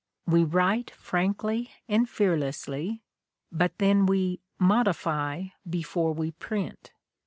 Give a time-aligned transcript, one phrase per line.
[0.25, 3.03] We write frankly and fearlessly,
[3.51, 6.91] but then we 'modify' before we print.